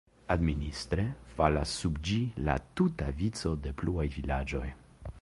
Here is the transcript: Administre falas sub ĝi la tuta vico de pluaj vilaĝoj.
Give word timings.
Administre 0.35 1.05
falas 1.35 1.75
sub 1.83 2.01
ĝi 2.09 2.17
la 2.49 2.57
tuta 2.81 3.13
vico 3.23 3.55
de 3.67 3.79
pluaj 3.83 4.11
vilaĝoj. 4.21 4.69